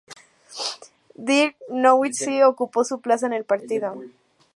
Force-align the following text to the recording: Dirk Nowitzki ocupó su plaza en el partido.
Dirk 1.13 1.57
Nowitzki 1.75 2.41
ocupó 2.41 2.83
su 2.83 3.01
plaza 3.01 3.27
en 3.27 3.33
el 3.33 3.45
partido. 3.45 4.01